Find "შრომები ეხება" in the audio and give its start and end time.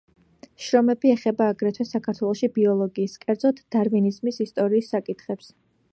0.67-1.49